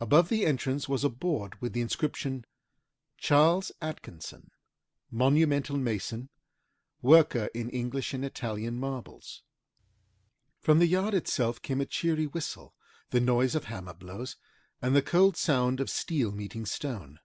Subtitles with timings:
[0.00, 2.46] Above the entrance was a board with the inscription
[3.20, 3.70] CHS.
[3.82, 4.48] ATKINSON,
[5.10, 6.30] MONUMENTAL MASON
[7.02, 9.42] WORKER IN ENGLISH AND ITALIAN MARBLES
[10.62, 12.74] From the yard itself came a cheery whistle,
[13.10, 14.36] the noise of hammer blows,
[14.80, 17.20] and the cold sound of steel meeting stone.